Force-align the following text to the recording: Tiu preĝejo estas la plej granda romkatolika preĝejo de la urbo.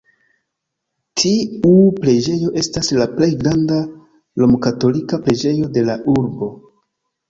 Tiu 1.23 1.75
preĝejo 1.99 2.51
estas 2.63 2.91
la 3.03 3.09
plej 3.21 3.31
granda 3.45 3.81
romkatolika 4.45 5.25
preĝejo 5.29 5.75
de 5.79 5.89
la 5.93 6.05
urbo. 6.21 6.55